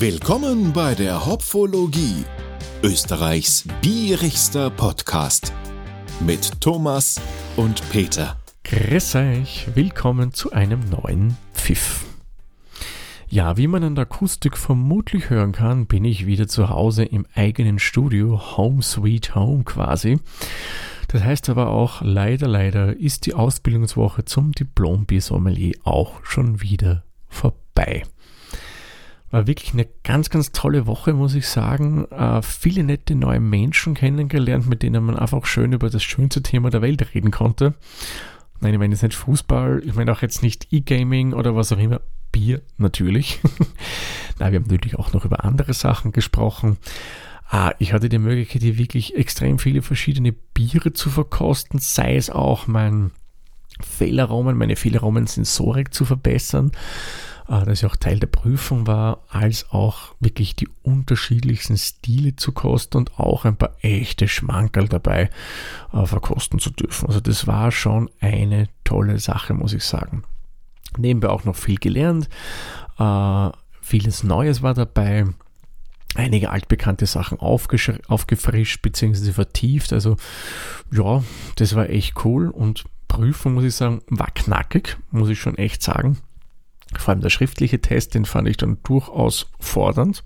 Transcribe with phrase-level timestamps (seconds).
[0.00, 2.24] Willkommen bei der Hopfologie,
[2.84, 5.52] Österreichs bierigster Podcast
[6.20, 7.20] mit Thomas
[7.56, 8.36] und Peter.
[8.62, 12.06] Grüß euch, willkommen zu einem neuen Pfiff.
[13.28, 17.26] Ja, wie man an der Akustik vermutlich hören kann, bin ich wieder zu Hause im
[17.34, 20.20] eigenen Studio, Home Sweet Home quasi.
[21.08, 28.04] Das heißt aber auch, leider, leider ist die Ausbildungswoche zum Diplom-Bier-Sommelier auch schon wieder vorbei.
[29.30, 32.06] War wirklich eine ganz, ganz tolle Woche, muss ich sagen.
[32.10, 36.70] Äh, viele nette neue Menschen kennengelernt, mit denen man einfach schön über das schönste Thema
[36.70, 37.74] der Welt reden konnte.
[38.60, 41.78] Nein, ich meine jetzt nicht Fußball, ich meine auch jetzt nicht E-Gaming oder was auch
[41.78, 42.00] immer.
[42.32, 43.40] Bier natürlich.
[44.38, 46.76] Na, wir haben natürlich auch noch über andere Sachen gesprochen.
[47.48, 52.28] Ah, ich hatte die Möglichkeit, hier wirklich extrem viele verschiedene Biere zu verkosten, sei es
[52.28, 53.10] auch mein
[53.80, 56.72] Fehleraum, meine Fehlraum-Sensorik zu verbessern,
[57.48, 62.98] das ja auch Teil der Prüfung war, als auch wirklich die unterschiedlichsten Stile zu kosten
[62.98, 65.30] und auch ein paar echte Schmankerl dabei
[65.92, 67.06] äh, verkosten zu dürfen.
[67.06, 70.24] Also das war schon eine tolle Sache, muss ich sagen.
[70.98, 72.28] Nebenbei auch noch viel gelernt,
[72.98, 75.24] äh, vieles Neues war dabei
[76.14, 79.32] einige altbekannte Sachen aufgefrischt bzw.
[79.32, 79.92] vertieft.
[79.92, 80.16] Also
[80.90, 81.22] ja,
[81.56, 85.82] das war echt cool und Prüfung, muss ich sagen, war knackig, muss ich schon echt
[85.82, 86.18] sagen.
[86.96, 90.22] Vor allem der schriftliche Test, den fand ich dann durchaus fordernd.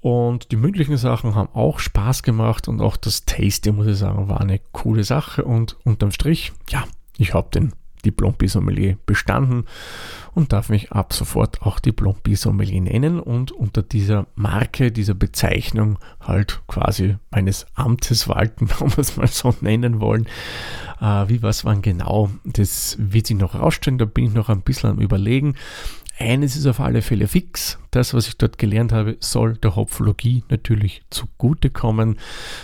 [0.00, 4.28] Und die mündlichen Sachen haben auch Spaß gemacht und auch das Tasting, muss ich sagen,
[4.28, 5.44] war eine coole Sache.
[5.44, 6.84] Und unterm Strich, ja,
[7.18, 7.72] ich habe den
[8.02, 9.64] Diplom-Sommelier bestanden
[10.34, 16.62] und darf mich ab sofort auch Diplom-Sommelier nennen und unter dieser Marke, dieser Bezeichnung halt
[16.66, 20.26] quasi meines Amtes walten, wenn wir es mal so nennen wollen.
[21.00, 24.62] Äh, wie was wann genau, das wird sich noch rausstellen, da bin ich noch ein
[24.62, 25.54] bisschen am überlegen.
[26.20, 27.78] Eines ist auf alle Fälle fix.
[27.90, 32.18] Das, was ich dort gelernt habe, soll der Hopfologie natürlich zugutekommen.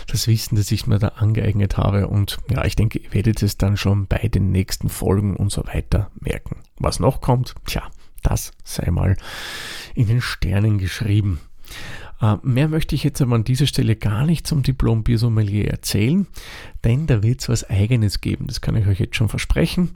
[0.05, 2.07] Das Wissen, das ich mir da angeeignet habe.
[2.07, 5.65] Und ja, ich denke, ihr werdet es dann schon bei den nächsten Folgen und so
[5.65, 6.57] weiter merken.
[6.77, 7.81] Was noch kommt, tja,
[8.21, 9.17] das sei mal
[9.95, 11.39] in den Sternen geschrieben.
[12.21, 16.27] Äh, mehr möchte ich jetzt aber an dieser Stelle gar nicht zum Diplom Biersommelier erzählen,
[16.83, 18.45] denn da wird es was Eigenes geben.
[18.45, 19.95] Das kann ich euch jetzt schon versprechen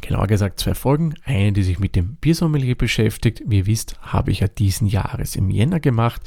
[0.00, 1.14] genauer gesagt zwei Folgen.
[1.24, 3.42] Eine, die sich mit dem Biersommelier beschäftigt.
[3.46, 6.22] Wie ihr wisst, habe ich ja diesen Jahres im Jänner gemacht.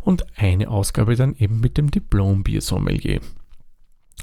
[0.00, 3.20] Und eine Ausgabe dann eben mit dem Diplom-Biersommelier.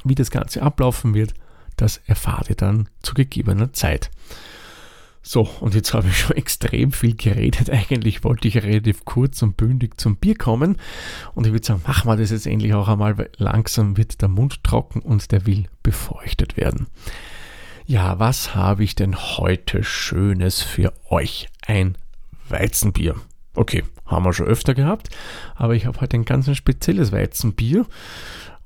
[0.03, 1.33] Wie das Ganze ablaufen wird,
[1.77, 4.11] das erfahrt ihr dann zu gegebener Zeit.
[5.21, 7.69] So, und jetzt habe ich schon extrem viel geredet.
[7.69, 10.77] Eigentlich wollte ich relativ kurz und bündig zum Bier kommen.
[11.35, 14.29] Und ich würde sagen, machen wir das jetzt endlich auch einmal, weil langsam wird der
[14.29, 16.87] Mund trocken und der will befeuchtet werden.
[17.89, 21.49] Ja, was habe ich denn heute Schönes für euch?
[21.65, 21.97] Ein
[22.47, 23.15] Weizenbier.
[23.55, 25.09] Okay, haben wir schon öfter gehabt,
[25.55, 27.87] aber ich habe heute ein ganz spezielles Weizenbier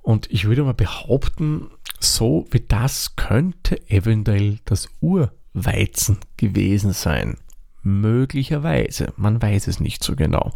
[0.02, 1.70] und ich würde mal behaupten,
[2.02, 7.38] so wie das könnte eventuell das Urweizen gewesen sein.
[7.82, 10.52] Möglicherweise, man weiß es nicht so genau.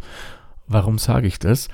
[0.68, 1.68] Warum sage ich das?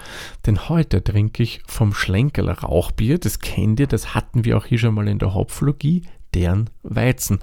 [0.47, 4.79] Denn heute trinke ich vom Schlenkerler Rauchbier, das kennt ihr, das hatten wir auch hier
[4.79, 7.41] schon mal in der Hopflogie, deren Weizen.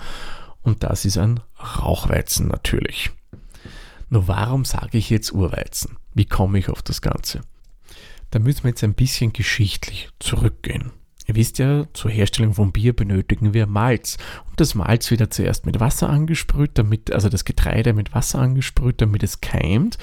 [0.64, 3.12] Und das ist ein Rauchweizen natürlich.
[4.10, 5.98] Nur warum sage ich jetzt Urweizen?
[6.14, 7.42] Wie komme ich auf das Ganze?
[8.30, 10.92] Da müssen wir jetzt ein bisschen geschichtlich zurückgehen.
[11.28, 14.18] Ihr wisst ja, zur Herstellung von Bier benötigen wir Malz.
[14.50, 18.40] Und das Malz wird ja zuerst mit Wasser angesprüht, damit, also das Getreide mit Wasser
[18.40, 19.98] angesprüht, damit es keimt.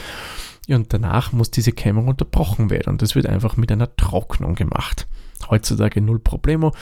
[0.68, 2.90] Und danach muss diese Keimung unterbrochen werden.
[2.90, 5.06] Und das wird einfach mit einer Trocknung gemacht.
[5.48, 6.72] Heutzutage null Problemo,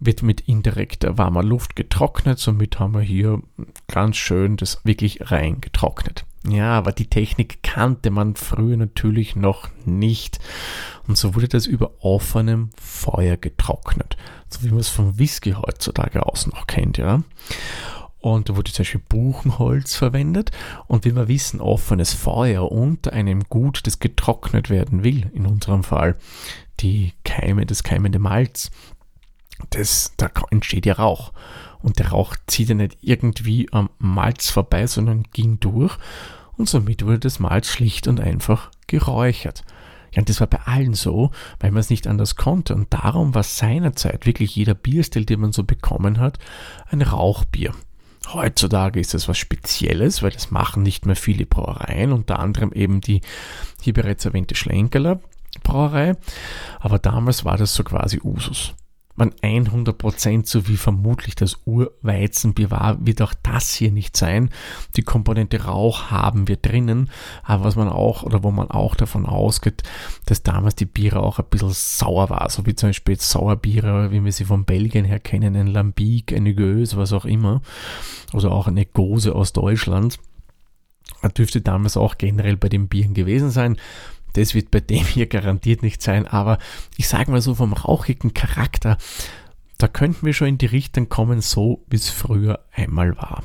[0.00, 3.42] wird mit indirekter warmer Luft getrocknet, somit haben wir hier
[3.86, 6.24] ganz schön das wirklich rein getrocknet.
[6.48, 10.38] Ja, aber die Technik kannte man früher natürlich noch nicht.
[11.06, 14.16] Und so wurde das über offenem Feuer getrocknet.
[14.48, 17.22] So wie man es vom Whisky heutzutage aus noch kennt, ja.
[18.34, 20.50] Und da wurde zum Beispiel Buchenholz verwendet.
[20.86, 25.82] Und wie wir wissen, offenes Feuer unter einem Gut, das getrocknet werden will, in unserem
[25.82, 26.16] Fall,
[26.80, 28.70] die Keime, das keimende Malz,
[29.70, 31.32] das, da entsteht ja Rauch.
[31.80, 35.96] Und der Rauch zieht ja nicht irgendwie am Malz vorbei, sondern ging durch.
[36.56, 39.64] Und somit wurde das Malz schlicht und einfach geräuchert.
[40.12, 41.30] Ja, und das war bei allen so,
[41.60, 42.74] weil man es nicht anders konnte.
[42.74, 46.38] Und darum war seinerzeit wirklich jeder Bierstil, den man so bekommen hat,
[46.90, 47.72] ein Rauchbier.
[48.32, 53.00] Heutzutage ist das was Spezielles, weil das machen nicht mehr viele Brauereien, unter anderem eben
[53.00, 53.22] die
[53.80, 55.20] hier bereits erwähnte Schlenkerler
[55.62, 56.14] Brauerei.
[56.78, 58.74] Aber damals war das so quasi Usus.
[59.18, 64.50] Man 100% so wie vermutlich das Urweizenbier war, wird auch das hier nicht sein.
[64.96, 67.10] Die Komponente Rauch haben wir drinnen,
[67.42, 69.82] aber was man auch oder wo man auch davon ausgeht,
[70.26, 74.24] dass damals die Biere auch ein bisschen sauer war, so wie zum Beispiel Sauerbiere, wie
[74.24, 77.60] wir sie von Belgien her kennen, ein Lambic, eine Gös, was auch immer,
[78.32, 80.18] oder auch eine Gose aus Deutschland.
[81.22, 83.76] Das dürfte damals auch generell bei den Bieren gewesen sein.
[84.32, 86.58] Das wird bei dem hier garantiert nicht sein, aber
[86.96, 88.98] ich sage mal so vom rauchigen Charakter,
[89.78, 93.44] da könnten wir schon in die Richtung kommen, so wie es früher einmal war.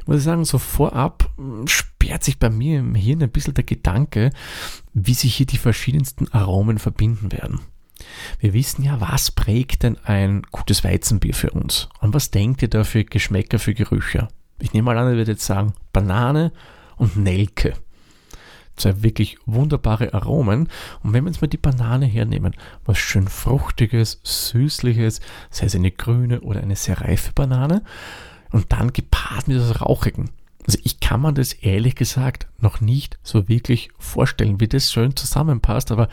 [0.00, 3.64] Ich muss sagen, so vorab hm, sperrt sich bei mir im Hirn ein bisschen der
[3.64, 4.30] Gedanke,
[4.94, 7.60] wie sich hier die verschiedensten Aromen verbinden werden.
[8.38, 11.88] Wir wissen ja, was prägt denn ein gutes Weizenbier für uns?
[12.00, 14.28] Und was denkt ihr da für Geschmäcker, für Gerüche?
[14.60, 16.52] Ich nehme mal an, ihr werdet jetzt sagen Banane
[16.96, 17.74] und Nelke
[18.78, 20.68] zwei wirklich wunderbare Aromen.
[21.02, 22.54] Und wenn wir jetzt mal die Banane hernehmen,
[22.84, 25.20] was schön fruchtiges, süßliches,
[25.50, 27.82] sei es eine grüne oder eine sehr reife Banane,
[28.50, 30.30] und dann gepaart mit das Rauchigen.
[30.66, 35.16] Also ich kann mir das ehrlich gesagt noch nicht so wirklich vorstellen, wie das schön
[35.16, 36.08] zusammenpasst, aber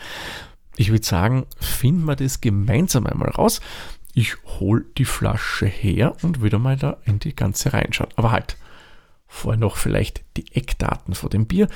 [0.76, 3.60] ich würde sagen, finden wir das gemeinsam einmal raus.
[4.14, 8.10] Ich hole die Flasche her und wieder mal da in die ganze reinschauen.
[8.16, 8.56] Aber halt,
[9.28, 11.68] Vorher noch vielleicht die Eckdaten vor dem Bier.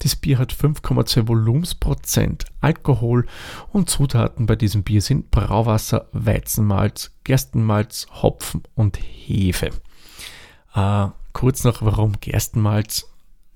[0.00, 3.26] Das Bier hat 5,2 Volumensprozent Alkohol
[3.70, 9.70] und Zutaten bei diesem Bier sind Brauwasser, Weizenmalz, Gerstenmalz, Hopfen und Hefe.
[10.74, 13.06] Äh, kurz noch, warum Gerstenmalz?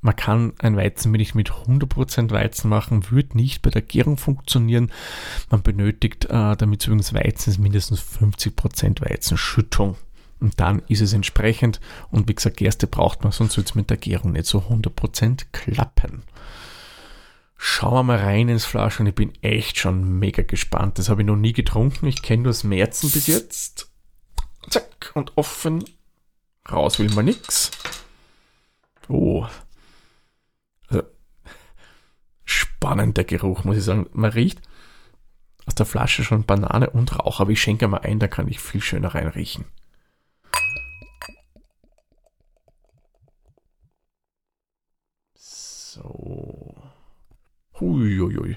[0.05, 4.93] Man kann ein Weizenmilch mit 100% Weizen machen, wird nicht bei der Gärung funktionieren.
[5.51, 9.97] Man benötigt, äh, damit übrigens Weizen ist, mindestens 50% Weizenschüttung.
[10.45, 11.81] Und dann ist es entsprechend.
[12.11, 15.47] Und wie gesagt, Gerste braucht man, sonst wird es mit der Gärung nicht so 100%
[15.53, 16.23] klappen.
[17.57, 20.99] Schauen wir mal rein ins Flasch und ich bin echt schon mega gespannt.
[20.99, 22.07] Das habe ich noch nie getrunken.
[22.09, 23.91] Ich kenne nur das Märzen bis jetzt.
[24.69, 25.83] Zack, und offen.
[26.71, 27.71] Raus will man nix.
[29.09, 29.47] Oh.
[30.89, 31.05] Also,
[32.45, 34.11] spannender Geruch, muss ich sagen.
[34.13, 34.61] Man riecht
[35.65, 38.61] aus der Flasche schon Banane und Rauch, aber ich schenke mal ein, da kann ich
[38.61, 39.65] viel schöner reinriechen.
[47.81, 48.57] Huiuiui.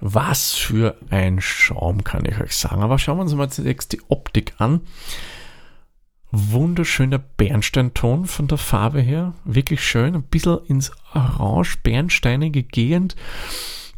[0.00, 2.82] Was für ein Schaum, kann ich euch sagen.
[2.82, 4.82] Aber schauen wir uns mal zunächst die Optik an.
[6.30, 9.34] Wunderschöner Bernsteinton von der Farbe her.
[9.44, 10.14] Wirklich schön.
[10.14, 13.16] Ein bisschen ins Orange-Bernsteinige gehend.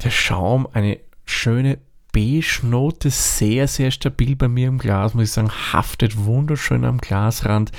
[0.02, 1.78] Der Schaum, eine schöne
[2.12, 7.70] Beige-Note, sehr, sehr stabil bei mir im Glas, muss ich sagen, haftet wunderschön am Glasrand,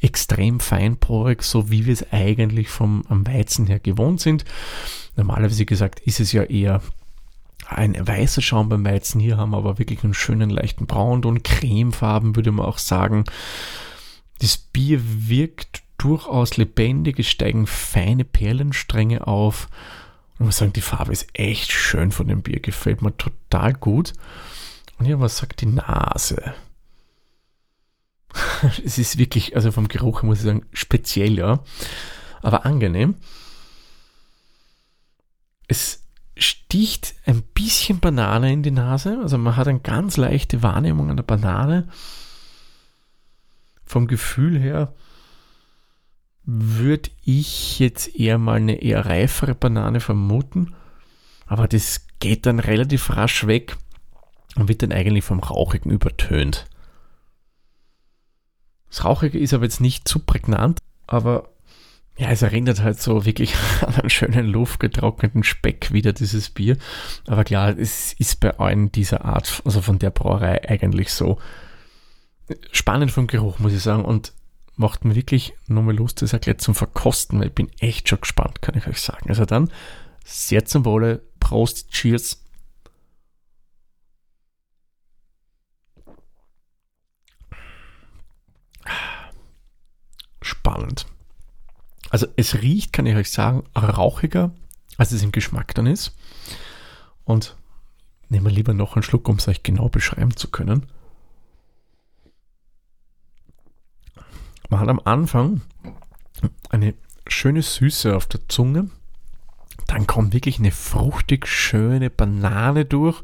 [0.00, 4.44] extrem feinporig, so wie wir es eigentlich vom Weizen her gewohnt sind.
[5.18, 6.80] Normalerweise gesagt ist es ja eher
[7.66, 9.20] ein weißer Schaum beim Weizen.
[9.20, 13.24] Hier haben wir aber wirklich einen schönen leichten Braun und Cremefarben, würde man auch sagen.
[14.38, 19.68] Das Bier wirkt durchaus lebendig, es steigen feine Perlenstränge auf.
[20.34, 24.12] Ich muss sagen, die Farbe ist echt schön von dem Bier, gefällt mir total gut.
[25.00, 26.54] Und ja, was sagt die Nase?
[28.84, 31.58] es ist wirklich, also vom Geruch muss ich sagen, speziell, ja.
[32.40, 33.16] Aber angenehm.
[35.68, 36.02] Es
[36.36, 39.18] sticht ein bisschen Banane in die Nase.
[39.22, 41.88] Also man hat eine ganz leichte Wahrnehmung an der Banane.
[43.84, 44.94] Vom Gefühl her
[46.44, 50.74] würde ich jetzt eher mal eine eher reifere Banane vermuten.
[51.46, 53.76] Aber das geht dann relativ rasch weg
[54.56, 56.66] und wird dann eigentlich vom Rauchigen übertönt.
[58.88, 61.50] Das Rauchige ist aber jetzt nicht zu prägnant, aber
[62.18, 66.76] ja, es erinnert halt so wirklich an einen schönen luftgetrockneten Speck wieder, dieses Bier.
[67.26, 71.38] Aber klar, es ist bei allen dieser Art, also von der Brauerei eigentlich so
[72.72, 74.04] spannend vom Geruch, muss ich sagen.
[74.04, 74.32] Und
[74.74, 78.62] macht mir wirklich nochmal Lust, das gleich zum Verkosten, weil ich bin echt schon gespannt,
[78.62, 79.28] kann ich euch sagen.
[79.28, 79.70] Also dann,
[80.24, 82.44] sehr zum Wohle, Prost, Cheers.
[90.42, 91.06] Spannend.
[92.10, 94.52] Also es riecht, kann ich euch sagen, rauchiger,
[94.96, 96.14] als es im Geschmack dann ist.
[97.24, 97.56] Und
[98.28, 100.86] nehmen wir lieber noch einen Schluck, um es euch genau beschreiben zu können.
[104.70, 105.62] Man hat am Anfang
[106.70, 106.94] eine
[107.26, 108.90] schöne Süße auf der Zunge.
[109.86, 113.22] Dann kommt wirklich eine fruchtig schöne Banane durch.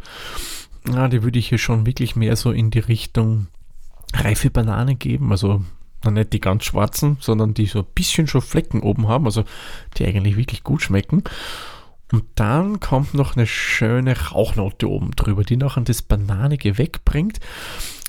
[0.89, 3.49] Ja, die würde ich hier schon wirklich mehr so in die Richtung
[4.15, 5.31] reife Banane geben.
[5.33, 5.65] Also
[6.11, 9.45] nicht die ganz schwarzen, sondern die so ein bisschen schon Flecken oben haben, also
[9.97, 11.25] die eigentlich wirklich gut schmecken.
[12.13, 17.41] Und dann kommt noch eine schöne Rauchnote oben drüber, die noch an das Bananige wegbringt.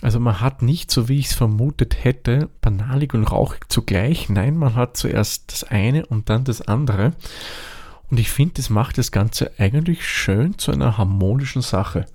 [0.02, 4.30] Also man hat nicht, so wie ich es vermutet hätte, banalig und rauchig zugleich.
[4.30, 7.14] Nein, man hat zuerst das eine und dann das andere.
[8.12, 12.06] Und ich finde, das macht das Ganze eigentlich schön zu einer harmonischen Sache.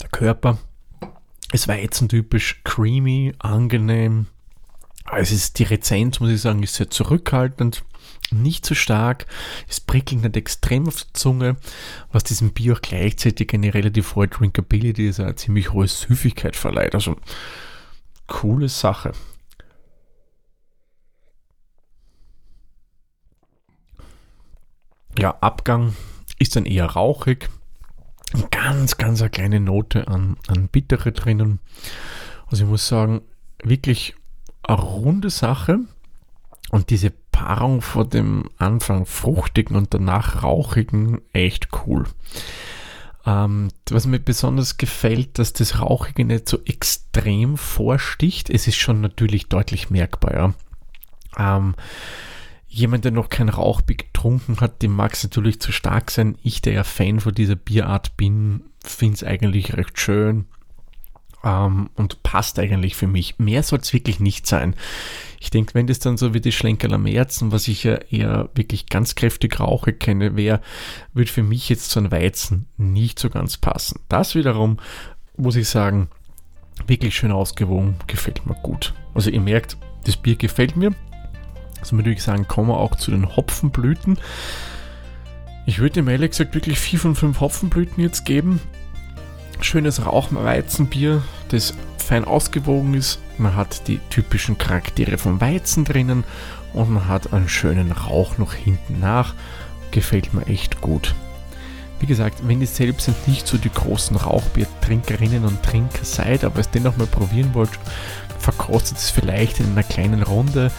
[0.00, 0.58] Der Körper
[1.52, 4.26] ist weizentypisch creamy, angenehm.
[5.04, 7.84] Also ist die Rezenz, muss ich sagen, ist sehr zurückhaltend,
[8.30, 9.26] nicht so stark,
[9.68, 11.56] es prickelt nicht extrem auf der Zunge,
[12.10, 16.94] was diesem Bier auch gleichzeitig eine relativ hohe Drinkability, also eine ziemlich hohe Süffigkeit verleiht.
[16.94, 17.16] Also
[18.26, 19.12] coole Sache.
[25.18, 25.94] Ja, Abgang
[26.38, 27.50] ist dann eher rauchig.
[28.50, 31.58] Ganz, ganz eine kleine Note an, an Bittere drinnen.
[32.46, 33.22] Also ich muss sagen,
[33.62, 34.14] wirklich
[34.62, 35.80] eine runde Sache.
[36.70, 42.04] Und diese Paarung vor dem Anfang fruchtigen und danach rauchigen, echt cool.
[43.26, 48.48] Ähm, was mir besonders gefällt, dass das Rauchige nicht so extrem vorsticht.
[48.48, 50.34] Es ist schon natürlich deutlich merkbar.
[50.34, 51.56] Ja.
[51.56, 51.74] Ähm,
[52.72, 56.38] jemand, der noch kein Rauchbier getrunken hat, dem mag es natürlich zu stark sein.
[56.42, 60.46] Ich, der ja Fan von dieser Bierart bin, finde es eigentlich recht schön
[61.44, 63.38] ähm, und passt eigentlich für mich.
[63.38, 64.74] Mehr soll es wirklich nicht sein.
[65.38, 68.86] Ich denke, wenn das dann so wie die Schlenkerler Märzen, was ich ja eher wirklich
[68.86, 70.62] ganz kräftig rauche, kenne, wäre,
[71.12, 74.00] würde für mich jetzt so ein Weizen nicht so ganz passen.
[74.08, 74.78] Das wiederum,
[75.36, 76.08] muss ich sagen,
[76.86, 78.94] wirklich schön ausgewogen, gefällt mir gut.
[79.12, 80.94] Also ihr merkt, das Bier gefällt mir.
[81.82, 84.18] Also würde ich sagen, kommen wir auch zu den Hopfenblüten.
[85.66, 88.60] Ich würde dem ehrlich gesagt wirklich 4 von 5 Hopfenblüten jetzt geben.
[89.60, 93.20] Schönes Rauchweizenbier, das fein ausgewogen ist.
[93.36, 96.24] Man hat die typischen Charaktere vom Weizen drinnen
[96.72, 99.34] und man hat einen schönen Rauch noch hinten nach.
[99.90, 101.14] Gefällt mir echt gut.
[102.00, 106.70] Wie gesagt, wenn ihr selbst nicht so die großen Rauchbiertrinkerinnen und Trinker seid, aber es
[106.70, 107.70] dennoch mal probieren wollt,
[108.42, 110.70] verkostet es vielleicht in einer kleinen Runde,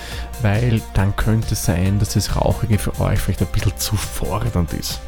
[0.41, 4.73] weil dann könnte es sein, dass das Rauchige für euch vielleicht ein bisschen zu fordernd
[4.73, 4.99] ist.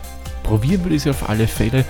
[0.44, 1.86] Probieren würde ich es auf alle Fälle.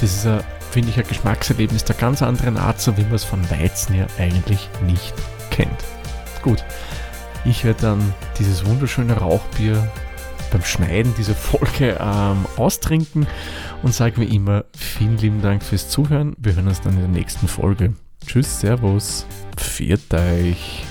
[0.00, 0.28] Das ist,
[0.70, 4.06] finde ich, ein Geschmackserlebnis der ganz anderen Art, so wie man es von Weizen ja
[4.18, 5.14] eigentlich nicht
[5.50, 5.84] kennt.
[6.42, 6.64] Gut,
[7.44, 9.90] ich werde dann dieses wunderschöne Rauchbier
[10.50, 13.26] beim Schneiden dieser Folge ähm, austrinken
[13.82, 16.34] und sage wie immer vielen lieben Dank fürs Zuhören.
[16.38, 17.94] Wir hören uns dann in der nächsten Folge.
[18.26, 20.84] Tschüss, Servus, viert euch.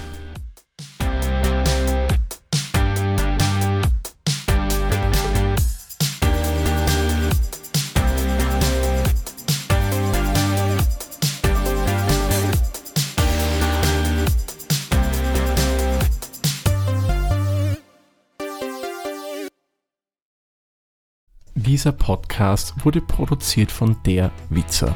[21.53, 24.95] Dieser Podcast wurde produziert von der Witzer.